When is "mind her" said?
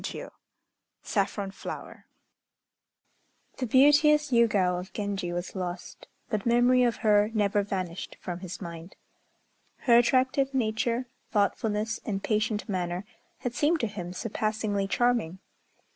8.59-9.99